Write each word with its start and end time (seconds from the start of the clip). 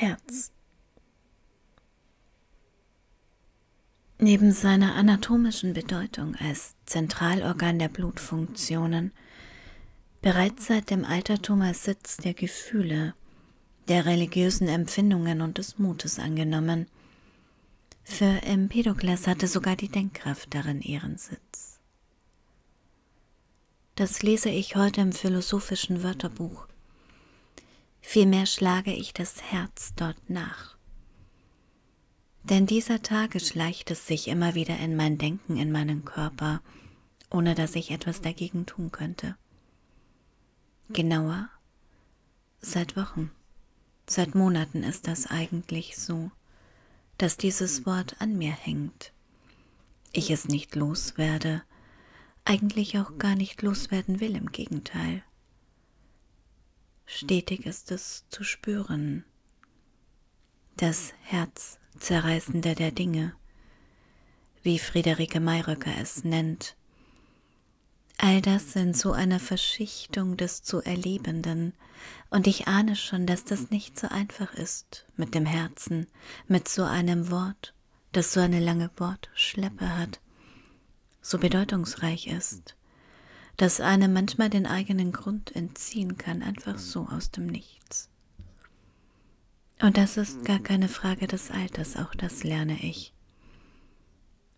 Herz. 0.00 0.50
Neben 4.18 4.52
seiner 4.52 4.94
anatomischen 4.94 5.74
Bedeutung 5.74 6.36
als 6.36 6.74
Zentralorgan 6.86 7.78
der 7.78 7.88
Blutfunktionen, 7.88 9.12
bereits 10.22 10.68
seit 10.68 10.88
dem 10.88 11.04
Altertum 11.04 11.60
als 11.60 11.84
Sitz 11.84 12.16
der 12.16 12.32
Gefühle, 12.32 13.12
der 13.88 14.06
religiösen 14.06 14.68
Empfindungen 14.68 15.42
und 15.42 15.58
des 15.58 15.78
Mutes 15.78 16.18
angenommen. 16.18 16.86
Für 18.02 18.42
Empedokles 18.42 19.26
hatte 19.26 19.48
sogar 19.48 19.76
die 19.76 19.88
Denkkraft 19.88 20.54
darin 20.54 20.80
ihren 20.80 21.18
Sitz. 21.18 21.78
Das 23.96 24.22
lese 24.22 24.48
ich 24.48 24.76
heute 24.76 25.02
im 25.02 25.12
philosophischen 25.12 26.02
Wörterbuch 26.02 26.69
vielmehr 28.00 28.46
schlage 28.46 28.92
ich 28.92 29.12
das 29.12 29.42
Herz 29.42 29.92
dort 29.96 30.28
nach. 30.28 30.76
Denn 32.42 32.66
dieser 32.66 33.02
Tage 33.02 33.38
schleicht 33.38 33.90
es 33.90 34.06
sich 34.06 34.28
immer 34.28 34.54
wieder 34.54 34.78
in 34.78 34.96
mein 34.96 35.18
Denken, 35.18 35.56
in 35.56 35.70
meinen 35.70 36.04
Körper, 36.04 36.62
ohne 37.30 37.54
dass 37.54 37.74
ich 37.74 37.90
etwas 37.90 38.22
dagegen 38.22 38.66
tun 38.66 38.90
könnte. 38.90 39.36
Genauer, 40.88 41.48
seit 42.60 42.96
Wochen, 42.96 43.30
seit 44.08 44.34
Monaten 44.34 44.82
ist 44.82 45.06
das 45.06 45.26
eigentlich 45.26 45.96
so, 45.96 46.30
dass 47.18 47.36
dieses 47.36 47.86
Wort 47.86 48.16
an 48.20 48.36
mir 48.36 48.52
hängt. 48.52 49.12
Ich 50.12 50.30
es 50.30 50.48
nicht 50.48 50.74
loswerde, 50.74 51.62
eigentlich 52.44 52.98
auch 52.98 53.18
gar 53.18 53.36
nicht 53.36 53.62
loswerden 53.62 54.18
will, 54.18 54.34
im 54.34 54.50
Gegenteil. 54.50 55.22
Stetig 57.12 57.66
ist 57.66 57.90
es 57.90 58.24
zu 58.28 58.44
spüren. 58.44 59.24
Das 60.76 61.12
Herzzerreißende 61.24 62.76
der 62.76 62.92
Dinge, 62.92 63.34
wie 64.62 64.78
Friederike 64.78 65.40
Mayröcker 65.40 65.90
es 66.00 66.22
nennt. 66.22 66.76
All 68.16 68.40
das 68.40 68.76
in 68.76 68.94
so 68.94 69.10
einer 69.10 69.40
Verschichtung 69.40 70.36
des 70.36 70.62
zu 70.62 70.82
Erlebenden, 70.82 71.74
und 72.30 72.46
ich 72.46 72.68
ahne 72.68 72.94
schon, 72.94 73.26
dass 73.26 73.44
das 73.44 73.70
nicht 73.70 73.98
so 73.98 74.06
einfach 74.06 74.54
ist 74.54 75.04
mit 75.16 75.34
dem 75.34 75.46
Herzen, 75.46 76.06
mit 76.46 76.68
so 76.68 76.84
einem 76.84 77.30
Wort, 77.32 77.74
das 78.12 78.32
so 78.32 78.38
eine 78.38 78.60
lange 78.60 78.88
Wortschleppe 78.96 79.98
hat, 79.98 80.20
so 81.20 81.38
bedeutungsreich 81.38 82.28
ist 82.28 82.76
das 83.60 83.78
einem 83.78 84.14
manchmal 84.14 84.48
den 84.48 84.66
eigenen 84.66 85.12
Grund 85.12 85.54
entziehen 85.54 86.16
kann, 86.16 86.42
einfach 86.42 86.78
so 86.78 87.06
aus 87.08 87.30
dem 87.30 87.46
Nichts. 87.46 88.08
Und 89.82 89.98
das 89.98 90.16
ist 90.16 90.46
gar 90.46 90.60
keine 90.60 90.88
Frage 90.88 91.26
des 91.26 91.50
Alters, 91.50 91.96
auch 91.96 92.14
das 92.14 92.42
lerne 92.42 92.82
ich. 92.82 93.12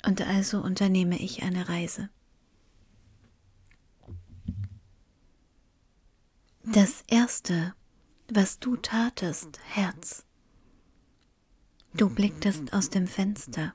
Und 0.07 0.21
also 0.21 0.63
unternehme 0.63 1.19
ich 1.19 1.43
eine 1.43 1.69
Reise. 1.69 2.11
Das 6.63 7.03
Erste, 7.09 7.75
was 8.33 8.61
du 8.61 8.77
tatest, 8.77 9.59
Herz, 9.65 10.25
du 11.93 12.09
blicktest 12.09 12.73
aus 12.73 12.89
dem 12.89 13.09
Fenster. 13.09 13.75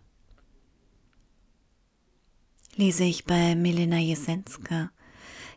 Lese 2.77 3.03
ich 3.03 3.25
bei 3.25 3.55
Milena 3.55 3.97
Jesenska 3.97 4.89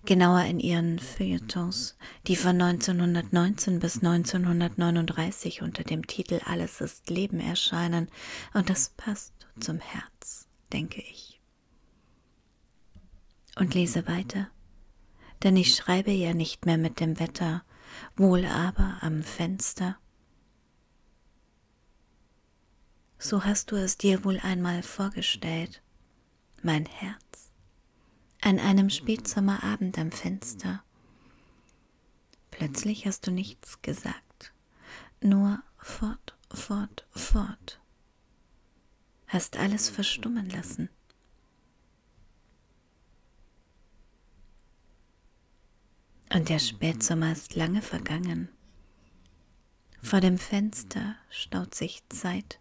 genauer 0.04 0.44
in 0.44 0.60
ihren 0.60 0.98
Feuilletons, 0.98 1.96
die 2.26 2.36
von 2.36 2.60
1919 2.60 3.80
bis 3.80 3.96
1939 3.96 5.62
unter 5.62 5.84
dem 5.84 6.06
Titel 6.06 6.40
Alles 6.44 6.80
ist 6.80 7.10
Leben 7.10 7.40
erscheinen, 7.40 8.08
und 8.54 8.70
das 8.70 8.90
passt 8.96 9.34
zum 9.58 9.78
Herz, 9.78 10.48
denke 10.72 11.02
ich. 11.02 11.40
Und 13.56 13.74
lese 13.74 14.06
weiter, 14.06 14.48
denn 15.42 15.56
ich 15.56 15.74
schreibe 15.74 16.12
ja 16.12 16.32
nicht 16.32 16.66
mehr 16.66 16.78
mit 16.78 17.00
dem 17.00 17.18
Wetter, 17.20 17.62
wohl 18.16 18.46
aber 18.46 18.98
am 19.00 19.22
Fenster. 19.22 19.98
So 23.18 23.44
hast 23.44 23.70
du 23.70 23.76
es 23.76 23.98
dir 23.98 24.24
wohl 24.24 24.38
einmal 24.40 24.82
vorgestellt, 24.82 25.82
mein 26.62 26.86
Herz 26.86 27.49
an 28.50 28.58
einem 28.58 28.90
Spätsommerabend 28.90 29.96
am 29.96 30.10
Fenster. 30.10 30.82
Plötzlich 32.50 33.06
hast 33.06 33.28
du 33.28 33.30
nichts 33.30 33.80
gesagt, 33.80 34.52
nur 35.20 35.62
fort, 35.78 36.36
fort, 36.52 37.06
fort. 37.12 37.80
Hast 39.28 39.56
alles 39.56 39.88
verstummen 39.88 40.50
lassen. 40.50 40.88
Und 46.34 46.48
der 46.48 46.58
Spätsommer 46.58 47.30
ist 47.30 47.54
lange 47.54 47.82
vergangen. 47.82 48.48
Vor 50.02 50.20
dem 50.20 50.38
Fenster 50.38 51.14
staut 51.30 51.76
sich 51.76 52.02
Zeit. 52.08 52.58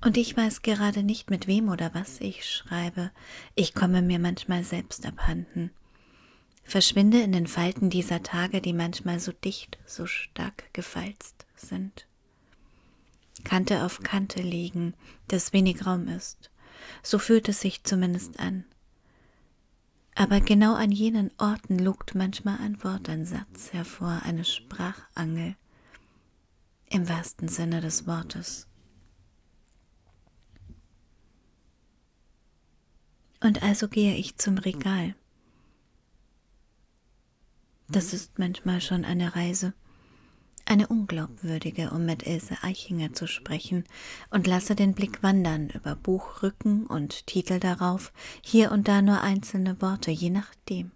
Und 0.00 0.16
ich 0.16 0.36
weiß 0.36 0.62
gerade 0.62 1.02
nicht, 1.02 1.30
mit 1.30 1.46
wem 1.46 1.68
oder 1.68 1.92
was 1.92 2.20
ich 2.20 2.48
schreibe. 2.48 3.10
Ich 3.54 3.74
komme 3.74 4.00
mir 4.00 4.18
manchmal 4.18 4.62
selbst 4.62 5.04
abhanden. 5.06 5.70
Verschwinde 6.62 7.20
in 7.20 7.32
den 7.32 7.46
Falten 7.46 7.90
dieser 7.90 8.22
Tage, 8.22 8.60
die 8.60 8.74
manchmal 8.74 9.18
so 9.20 9.32
dicht, 9.32 9.78
so 9.86 10.06
stark 10.06 10.72
gefalzt 10.72 11.46
sind. 11.56 12.06
Kante 13.42 13.84
auf 13.84 14.00
Kante 14.02 14.42
liegen, 14.42 14.94
dass 15.28 15.52
wenig 15.52 15.86
Raum 15.86 16.08
ist. 16.08 16.50
So 17.02 17.18
fühlt 17.18 17.48
es 17.48 17.60
sich 17.60 17.84
zumindest 17.84 18.38
an. 18.38 18.64
Aber 20.14 20.40
genau 20.40 20.74
an 20.74 20.90
jenen 20.90 21.30
Orten 21.38 21.78
lugt 21.78 22.14
manchmal 22.14 22.58
ein 22.58 22.82
Wort, 22.82 23.08
ein 23.08 23.24
Satz 23.24 23.72
hervor, 23.72 24.20
eine 24.24 24.44
Sprachangel. 24.44 25.56
Im 26.90 27.08
wahrsten 27.08 27.48
Sinne 27.48 27.80
des 27.80 28.06
Wortes. 28.06 28.66
Und 33.40 33.62
also 33.62 33.88
gehe 33.88 34.14
ich 34.16 34.36
zum 34.36 34.58
Regal. 34.58 35.14
Das 37.88 38.12
ist 38.12 38.38
manchmal 38.38 38.80
schon 38.80 39.04
eine 39.04 39.34
Reise, 39.34 39.72
eine 40.66 40.88
unglaubwürdige, 40.88 41.90
um 41.90 42.04
mit 42.04 42.26
Ilse 42.26 42.58
Eichinger 42.62 43.14
zu 43.14 43.26
sprechen, 43.26 43.84
und 44.30 44.46
lasse 44.46 44.74
den 44.74 44.94
Blick 44.94 45.22
wandern 45.22 45.70
über 45.70 45.96
Buchrücken 45.96 46.86
und 46.86 47.26
Titel 47.26 47.58
darauf, 47.58 48.12
hier 48.42 48.72
und 48.72 48.88
da 48.88 49.00
nur 49.00 49.22
einzelne 49.22 49.80
Worte, 49.80 50.10
je 50.10 50.30
nachdem. 50.30 50.90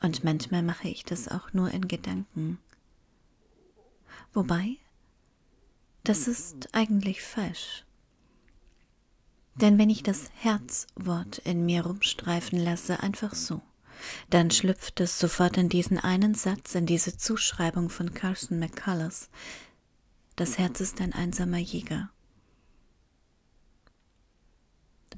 Und 0.00 0.22
manchmal 0.22 0.62
mache 0.62 0.88
ich 0.88 1.04
das 1.04 1.26
auch 1.26 1.52
nur 1.52 1.72
in 1.72 1.88
Gedanken. 1.88 2.58
Wobei, 4.32 4.76
das 6.04 6.28
ist 6.28 6.74
eigentlich 6.74 7.22
falsch. 7.22 7.84
Denn 9.56 9.78
wenn 9.78 9.88
ich 9.88 10.02
das 10.02 10.24
Herzwort 10.34 11.38
in 11.38 11.64
mir 11.64 11.86
rumstreifen 11.86 12.58
lasse, 12.58 13.00
einfach 13.00 13.34
so, 13.34 13.62
dann 14.28 14.50
schlüpft 14.50 15.00
es 15.00 15.18
sofort 15.18 15.56
in 15.56 15.70
diesen 15.70 15.98
einen 15.98 16.34
Satz, 16.34 16.74
in 16.74 16.84
diese 16.84 17.16
Zuschreibung 17.16 17.88
von 17.88 18.12
Carson 18.12 18.58
McCullers. 18.58 19.30
Das 20.36 20.58
Herz 20.58 20.80
ist 20.80 21.00
ein 21.00 21.14
einsamer 21.14 21.56
Jäger. 21.56 22.10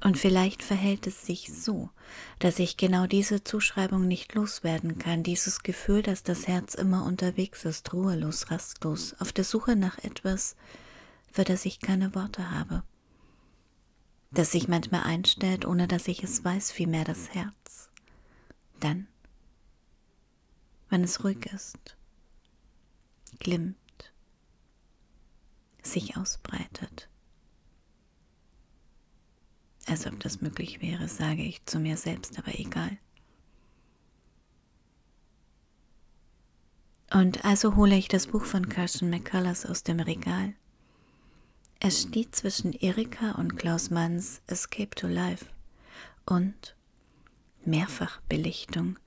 Und 0.01 0.17
vielleicht 0.17 0.63
verhält 0.63 1.07
es 1.07 1.25
sich 1.25 1.51
so, 1.51 1.89
dass 2.39 2.59
ich 2.59 2.77
genau 2.77 3.05
diese 3.05 3.43
Zuschreibung 3.43 4.07
nicht 4.07 4.33
loswerden 4.33 4.97
kann, 4.97 5.23
dieses 5.23 5.63
Gefühl, 5.63 6.01
dass 6.01 6.23
das 6.23 6.47
Herz 6.47 6.73
immer 6.75 7.03
unterwegs 7.03 7.65
ist, 7.65 7.91
ruhelos, 7.91 8.49
rastlos, 8.49 9.13
auf 9.19 9.33
der 9.33 9.43
Suche 9.43 9.75
nach 9.75 9.97
etwas, 9.97 10.55
für 11.33 11.43
das 11.43 11.65
ich 11.65 11.81
keine 11.81 12.15
Worte 12.15 12.49
habe 12.49 12.83
das 14.31 14.51
sich 14.51 14.67
manchmal 14.67 15.03
einstellt, 15.03 15.65
ohne 15.65 15.87
dass 15.87 16.07
ich 16.07 16.23
es 16.23 16.43
weiß, 16.43 16.71
vielmehr 16.71 17.03
das 17.03 17.33
Herz. 17.33 17.89
Dann, 18.79 19.07
wenn 20.89 21.03
es 21.03 21.23
ruhig 21.23 21.45
ist, 21.47 21.97
glimmt, 23.39 23.77
sich 25.81 26.17
ausbreitet. 26.17 27.09
Als 29.87 30.05
ob 30.05 30.19
das 30.19 30.41
möglich 30.41 30.81
wäre, 30.81 31.07
sage 31.07 31.43
ich 31.43 31.65
zu 31.65 31.79
mir 31.79 31.97
selbst, 31.97 32.37
aber 32.37 32.59
egal. 32.59 32.97
Und 37.11 37.43
also 37.43 37.75
hole 37.75 37.95
ich 37.95 38.07
das 38.07 38.27
Buch 38.27 38.45
von 38.45 38.69
Carson 38.69 39.09
McCullers 39.09 39.65
aus 39.65 39.81
dem 39.81 39.99
Regal 39.99 40.53
es 41.89 42.03
steht 42.03 42.35
zwischen 42.35 42.71
Erika 42.73 43.31
und 43.31 43.57
Klaus 43.57 43.89
Manns 43.89 44.43
Escape 44.45 44.91
to 44.91 45.07
Life 45.07 45.47
und 46.27 46.75
Mehrfachbelichtung, 47.65 48.99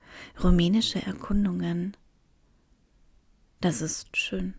rumänische 0.43 1.01
Erkundungen. 1.01 1.95
Das 3.61 3.81
ist 3.81 4.17
schön. 4.17 4.55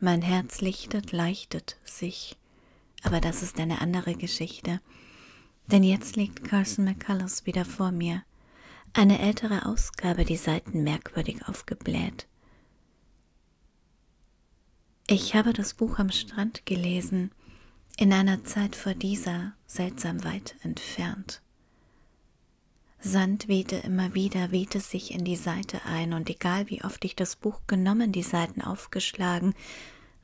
Mein 0.00 0.22
Herz 0.22 0.60
lichtet, 0.60 1.12
leichtet 1.12 1.76
sich. 1.84 2.36
Aber 3.04 3.20
das 3.20 3.44
ist 3.44 3.60
eine 3.60 3.80
andere 3.80 4.16
Geschichte. 4.16 4.80
Denn 5.68 5.84
jetzt 5.84 6.16
liegt 6.16 6.42
Carson 6.42 6.84
McCullers 6.84 7.46
wieder 7.46 7.64
vor 7.64 7.92
mir. 7.92 8.24
Eine 8.92 9.20
ältere 9.20 9.66
Ausgabe, 9.66 10.24
die 10.24 10.36
Seiten 10.36 10.82
merkwürdig 10.82 11.46
aufgebläht. 11.46 12.26
Ich 15.06 15.36
habe 15.36 15.52
das 15.52 15.74
Buch 15.74 16.00
am 16.00 16.10
Strand 16.10 16.66
gelesen, 16.66 17.30
in 17.98 18.12
einer 18.12 18.44
Zeit 18.44 18.76
vor 18.76 18.94
dieser 18.94 19.54
seltsam 19.66 20.22
weit 20.22 20.54
entfernt. 20.62 21.42
Sand 23.00 23.48
wehte 23.48 23.74
immer 23.76 24.14
wieder, 24.14 24.52
wehte 24.52 24.78
sich 24.78 25.12
in 25.12 25.24
die 25.24 25.36
Seite 25.36 25.84
ein, 25.84 26.12
und 26.12 26.30
egal 26.30 26.70
wie 26.70 26.84
oft 26.84 27.04
ich 27.04 27.16
das 27.16 27.34
Buch 27.34 27.60
genommen, 27.66 28.12
die 28.12 28.22
Seiten 28.22 28.62
aufgeschlagen 28.62 29.52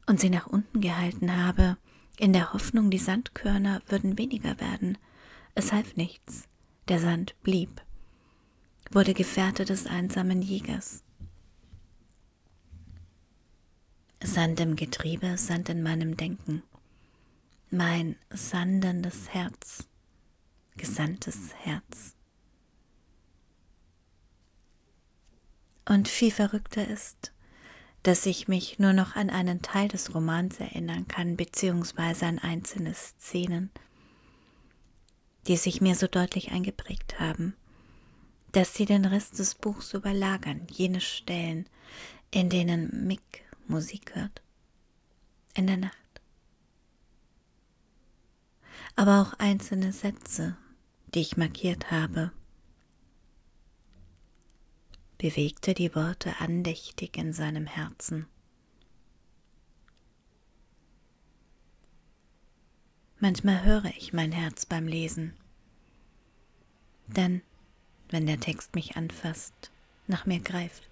und 0.06 0.20
sie 0.20 0.30
nach 0.30 0.46
unten 0.46 0.80
gehalten 0.80 1.36
habe, 1.36 1.76
in 2.16 2.32
der 2.32 2.52
Hoffnung, 2.52 2.90
die 2.90 2.98
Sandkörner 2.98 3.82
würden 3.88 4.18
weniger 4.18 4.60
werden, 4.60 4.96
es 5.56 5.72
half 5.72 5.96
nichts, 5.96 6.44
der 6.86 7.00
Sand 7.00 7.34
blieb, 7.42 7.82
wurde 8.92 9.14
Gefährte 9.14 9.64
des 9.64 9.86
einsamen 9.86 10.42
Jägers. 10.42 11.02
Sand 14.22 14.60
im 14.60 14.76
Getriebe, 14.76 15.36
Sand 15.38 15.68
in 15.68 15.82
meinem 15.82 16.16
Denken, 16.16 16.62
mein 17.70 18.16
sandendes 18.30 19.30
Herz, 19.30 19.88
gesandtes 20.76 21.54
Herz. 21.60 22.14
Und 25.86 26.08
viel 26.08 26.30
verrückter 26.30 26.86
ist, 26.86 27.32
dass 28.02 28.26
ich 28.26 28.48
mich 28.48 28.78
nur 28.78 28.92
noch 28.92 29.16
an 29.16 29.30
einen 29.30 29.62
Teil 29.62 29.88
des 29.88 30.14
Romans 30.14 30.60
erinnern 30.60 31.08
kann, 31.08 31.36
beziehungsweise 31.36 32.26
an 32.26 32.38
einzelne 32.38 32.94
Szenen, 32.94 33.70
die 35.46 35.56
sich 35.56 35.80
mir 35.80 35.94
so 35.94 36.06
deutlich 36.06 36.52
eingeprägt 36.52 37.18
haben, 37.18 37.54
dass 38.52 38.74
sie 38.74 38.84
den 38.84 39.04
Rest 39.04 39.38
des 39.38 39.54
Buchs 39.54 39.94
überlagern, 39.94 40.66
jene 40.70 41.00
Stellen, 41.00 41.66
in 42.30 42.50
denen 42.50 43.06
Mick 43.06 43.42
Musik 43.66 44.14
hört, 44.14 44.42
in 45.54 45.66
der 45.66 45.78
Nacht. 45.78 46.03
Aber 48.96 49.22
auch 49.22 49.32
einzelne 49.38 49.92
Sätze, 49.92 50.56
die 51.14 51.20
ich 51.20 51.36
markiert 51.36 51.90
habe, 51.90 52.30
bewegte 55.18 55.74
die 55.74 55.94
Worte 55.94 56.38
andächtig 56.40 57.16
in 57.16 57.32
seinem 57.32 57.66
Herzen. 57.66 58.26
Manchmal 63.18 63.64
höre 63.64 63.86
ich 63.96 64.12
mein 64.12 64.32
Herz 64.32 64.66
beim 64.66 64.86
Lesen, 64.86 65.34
denn 67.06 67.42
wenn 68.10 68.26
der 68.26 68.38
Text 68.38 68.74
mich 68.74 68.96
anfasst, 68.96 69.70
nach 70.06 70.26
mir 70.26 70.40
greift, 70.40 70.88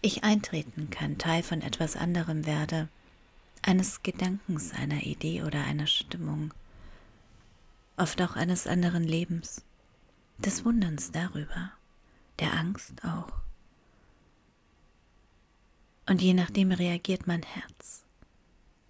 ich 0.00 0.24
eintreten 0.24 0.90
kann, 0.90 1.18
Teil 1.18 1.42
von 1.42 1.60
etwas 1.62 1.96
anderem 1.96 2.46
werde, 2.46 2.88
eines 3.62 4.02
Gedankens, 4.02 4.72
einer 4.72 5.02
Idee 5.02 5.42
oder 5.42 5.62
einer 5.64 5.86
Stimmung, 5.86 6.54
oft 8.00 8.20
auch 8.22 8.34
eines 8.34 8.66
anderen 8.66 9.04
Lebens, 9.04 9.62
des 10.38 10.64
Wunderns 10.64 11.12
darüber, 11.12 11.72
der 12.38 12.54
Angst 12.54 13.04
auch. 13.04 13.30
Und 16.08 16.22
je 16.22 16.34
nachdem 16.34 16.72
reagiert 16.72 17.26
mein 17.26 17.42
Herz. 17.42 18.04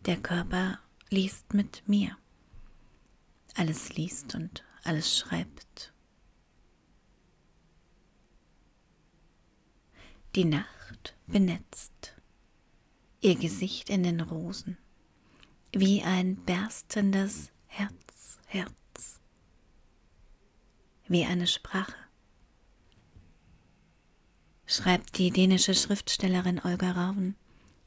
Der 0.07 0.17
Körper 0.17 0.79
liest 1.11 1.53
mit 1.53 1.87
mir. 1.87 2.17
Alles 3.57 3.95
liest 3.97 4.35
und 4.35 4.65
alles 4.85 5.19
schreibt. 5.19 5.93
Die 10.37 10.45
Nacht 10.45 11.17
benetzt, 11.27 12.15
ihr 13.21 13.35
Gesicht 13.35 13.91
in 13.91 14.05
den 14.05 14.21
Rosen, 14.21 14.79
wie 15.73 16.03
ein 16.03 16.37
berstendes 16.37 17.51
Herz, 17.67 18.39
Herz, 18.47 18.71
wie 21.11 21.25
eine 21.27 21.49
Sprache 21.49 21.97
schreibt 24.65 25.19
die 25.19 25.33
dänische 25.33 25.75
Schriftstellerin 25.75 26.61
Olga 26.63 26.93
Raven, 26.93 27.35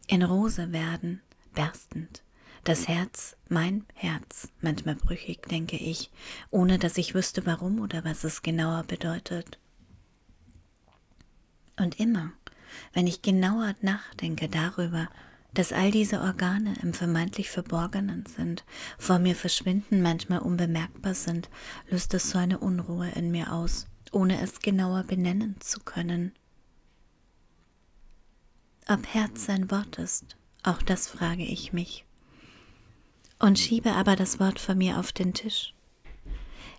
in 0.08 0.22
Rose 0.22 0.74
werden, 0.74 1.22
berstend, 1.54 2.22
das 2.66 2.90
Herz, 2.90 3.38
mein 3.48 3.86
Herz, 3.94 4.50
manchmal 4.60 4.96
brüchig, 4.96 5.48
denke 5.48 5.78
ich, 5.78 6.12
ohne 6.52 6.78
dass 6.78 6.98
ich 6.98 7.16
wüsste 7.16 7.46
warum 7.46 7.80
oder 7.80 8.04
was 8.04 8.26
es 8.26 8.42
genauer 8.42 8.84
bedeutet. 8.84 9.58
Und 11.78 12.02
immer, 12.02 12.34
wenn 12.92 13.08
ich 13.08 13.22
genauer 13.22 13.74
nachdenke 13.80 14.50
darüber, 14.50 15.08
dass 15.54 15.72
all 15.72 15.92
diese 15.92 16.22
Organe 16.22 16.74
im 16.82 16.94
vermeintlich 16.94 17.50
Verborgenen 17.50 18.26
sind, 18.26 18.64
vor 18.98 19.20
mir 19.20 19.36
verschwinden, 19.36 20.02
manchmal 20.02 20.40
unbemerkbar 20.40 21.14
sind, 21.14 21.50
löst 21.90 22.14
es 22.14 22.30
so 22.30 22.38
eine 22.38 22.60
Unruhe 22.60 23.10
in 23.12 23.30
mir 23.32 23.54
aus, 23.54 23.88
ohne 24.12 24.42
es 24.42 24.60
genauer 24.60 25.04
benennen 25.04 25.56
zu 25.60 25.80
können. 25.80 26.34
Ob 28.88 29.06
Herz 29.08 29.48
ein 29.50 29.70
Wort 29.72 29.98
ist, 29.98 30.36
auch 30.64 30.82
das 30.82 31.08
frage 31.08 31.44
ich 31.46 31.72
mich. 31.72 32.06
Und 33.40 33.60
schiebe 33.60 33.94
aber 33.94 34.16
das 34.16 34.40
Wort 34.40 34.60
vor 34.60 34.76
mir 34.76 35.00
auf 35.00 35.12
den 35.12 35.34
Tisch. 35.34 35.74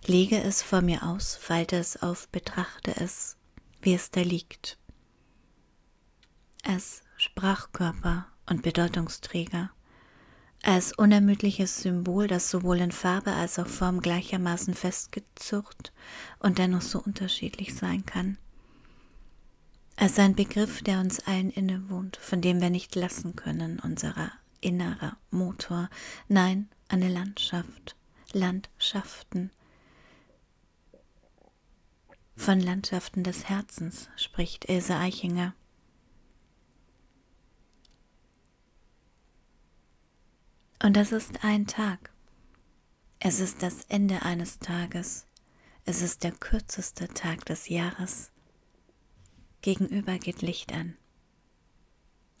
Lege 0.05 0.41
es 0.41 0.61
vor 0.61 0.81
mir 0.81 1.03
aus, 1.03 1.35
falte 1.35 1.77
es 1.77 2.01
auf, 2.01 2.27
betrachte 2.29 2.95
es, 2.95 3.37
wie 3.81 3.93
es 3.93 4.11
da 4.11 4.21
liegt. 4.21 4.77
Als 6.63 7.03
Sprachkörper 7.17 8.27
und 8.49 8.61
Bedeutungsträger, 8.61 9.71
als 10.63 10.93
unermüdliches 10.93 11.81
Symbol, 11.81 12.27
das 12.27 12.49
sowohl 12.49 12.79
in 12.79 12.91
Farbe 12.91 13.33
als 13.33 13.59
auch 13.59 13.67
Form 13.67 14.01
gleichermaßen 14.01 14.73
festgezurrt 14.73 15.93
und 16.39 16.57
dennoch 16.57 16.81
so 16.81 16.99
unterschiedlich 16.99 17.75
sein 17.75 18.05
kann 18.05 18.37
als 19.97 20.19
ein 20.19 20.35
Begriff, 20.35 20.81
der 20.81 20.99
uns 20.99 21.19
allen 21.21 21.49
innewohnt, 21.49 22.17
von 22.17 22.41
dem 22.41 22.61
wir 22.61 22.69
nicht 22.69 22.95
lassen 22.95 23.35
können, 23.35 23.79
unserer 23.79 24.31
innerer 24.61 25.17
Motor, 25.31 25.89
nein, 26.27 26.69
eine 26.89 27.07
Landschaft, 27.07 27.95
Landschaften. 28.33 29.51
Von 32.35 32.59
Landschaften 32.59 33.23
des 33.23 33.47
Herzens 33.47 34.09
spricht 34.17 34.69
Ilse 34.69 34.97
Eichinger. 34.97 35.53
Und 40.85 40.93
das 40.93 41.11
ist 41.11 41.43
ein 41.43 41.65
Tag. 41.65 42.11
Es 43.17 43.39
ist 43.39 43.63
das 43.63 43.85
Ende 43.85 44.21
eines 44.21 44.59
Tages. 44.59 45.25
Es 45.83 46.03
ist 46.03 46.23
der 46.23 46.31
kürzeste 46.31 47.07
Tag 47.07 47.43
des 47.45 47.69
Jahres. 47.69 48.31
Gegenüber 49.63 50.19
geht 50.19 50.43
Licht 50.43 50.71
an. 50.73 50.95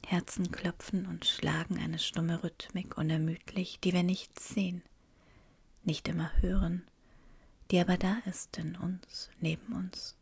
Herzen 0.05 0.51
klopfen 0.51 1.07
und 1.07 1.25
schlagen 1.25 1.79
eine 1.79 1.97
stumme 1.97 2.43
Rhythmik 2.43 2.99
unermüdlich, 2.99 3.79
die 3.79 3.93
wir 3.93 4.03
nicht 4.03 4.39
sehen, 4.39 4.83
nicht 5.83 6.07
immer 6.07 6.31
hören, 6.39 6.85
die 7.71 7.79
aber 7.79 7.97
da 7.97 8.19
ist 8.27 8.59
in 8.59 8.75
uns, 8.75 9.31
neben 9.39 9.73
uns. 9.73 10.15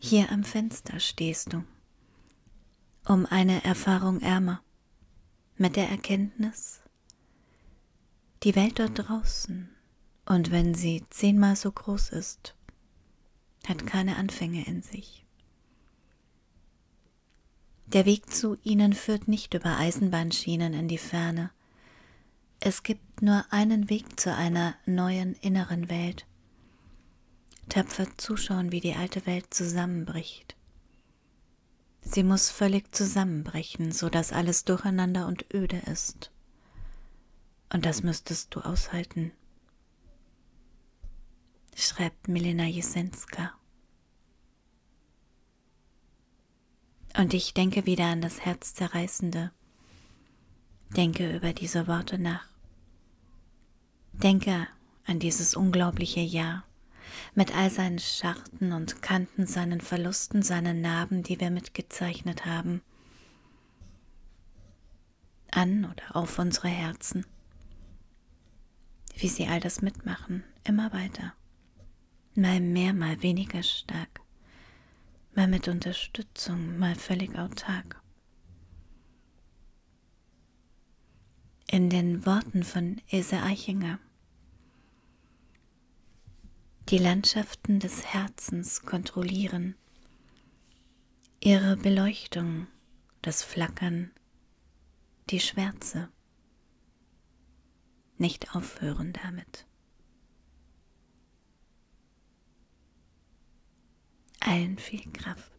Hier 0.00 0.30
am 0.30 0.44
Fenster 0.44 1.00
stehst 1.00 1.52
du, 1.52 1.64
um 3.06 3.26
eine 3.26 3.64
Erfahrung 3.64 4.20
ärmer, 4.20 4.62
mit 5.56 5.74
der 5.74 5.88
Erkenntnis, 5.88 6.80
die 8.44 8.54
Welt 8.54 8.78
dort 8.78 8.92
draußen, 8.94 9.68
und 10.24 10.52
wenn 10.52 10.74
sie 10.74 11.04
zehnmal 11.10 11.56
so 11.56 11.72
groß 11.72 12.10
ist, 12.10 12.54
hat 13.66 13.86
keine 13.88 14.16
Anfänge 14.16 14.64
in 14.66 14.82
sich. 14.82 15.24
Der 17.86 18.06
Weg 18.06 18.30
zu 18.32 18.56
ihnen 18.62 18.92
führt 18.92 19.26
nicht 19.26 19.54
über 19.54 19.78
Eisenbahnschienen 19.78 20.74
in 20.74 20.86
die 20.86 20.98
Ferne. 20.98 21.50
Es 22.60 22.84
gibt 22.84 23.20
nur 23.20 23.44
einen 23.50 23.90
Weg 23.90 24.20
zu 24.20 24.32
einer 24.32 24.76
neuen 24.86 25.34
inneren 25.34 25.90
Welt. 25.90 26.24
Tapfer 27.68 28.06
zuschauen, 28.16 28.72
wie 28.72 28.80
die 28.80 28.94
alte 28.94 29.26
Welt 29.26 29.52
zusammenbricht. 29.52 30.56
Sie 32.00 32.22
muss 32.22 32.50
völlig 32.50 32.94
zusammenbrechen, 32.94 33.92
so 33.92 34.08
dass 34.08 34.32
alles 34.32 34.64
durcheinander 34.64 35.26
und 35.26 35.44
öde 35.52 35.78
ist. 35.90 36.30
Und 37.72 37.84
das 37.84 38.02
müsstest 38.02 38.54
du 38.54 38.60
aushalten. 38.60 39.32
schreibt 41.76 42.26
Milena 42.26 42.64
Jesenska. 42.64 43.52
Und 47.16 47.34
ich 47.34 47.54
denke 47.54 47.86
wieder 47.86 48.06
an 48.06 48.20
das 48.20 48.44
Herzzerreißende. 48.44 49.52
Denke 50.96 51.36
über 51.36 51.52
diese 51.52 51.86
Worte 51.86 52.18
nach. 52.18 52.48
Denke 54.12 54.66
an 55.04 55.18
dieses 55.18 55.54
unglaubliche 55.54 56.20
Jahr 56.20 56.67
mit 57.34 57.54
all 57.54 57.70
seinen 57.70 57.98
Scharten 57.98 58.72
und 58.72 59.02
Kanten, 59.02 59.46
seinen 59.46 59.80
Verlusten, 59.80 60.42
seinen 60.42 60.80
Narben, 60.80 61.22
die 61.22 61.40
wir 61.40 61.50
mitgezeichnet 61.50 62.46
haben. 62.46 62.82
An 65.50 65.84
oder 65.84 66.16
auf 66.16 66.38
unsere 66.38 66.68
Herzen. 66.68 67.26
Wie 69.16 69.28
sie 69.28 69.46
all 69.46 69.60
das 69.60 69.82
mitmachen, 69.82 70.44
immer 70.64 70.92
weiter. 70.92 71.34
Mal 72.34 72.60
mehr, 72.60 72.92
mal 72.92 73.22
weniger 73.22 73.62
stark. 73.62 74.20
Mal 75.34 75.48
mit 75.48 75.68
Unterstützung, 75.68 76.78
mal 76.78 76.94
völlig 76.94 77.36
autark. 77.38 78.00
In 81.70 81.90
den 81.90 82.24
Worten 82.24 82.62
von 82.62 83.00
Ese 83.10 83.42
Eichinger 83.42 83.98
die 86.88 86.96
Landschaften 86.96 87.80
des 87.80 88.06
Herzens 88.06 88.80
kontrollieren, 88.80 89.74
ihre 91.38 91.76
Beleuchtung, 91.76 92.66
das 93.20 93.42
Flackern, 93.42 94.10
die 95.28 95.40
Schwärze. 95.40 96.08
Nicht 98.16 98.54
aufhören 98.54 99.12
damit. 99.12 99.66
Allen 104.40 104.78
viel 104.78 105.12
Kraft. 105.12 105.57